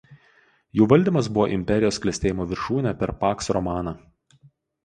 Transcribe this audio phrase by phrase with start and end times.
[0.79, 3.95] Jų valdymas buvo imperijos klestėjimo viršūnė per "Pax Romana".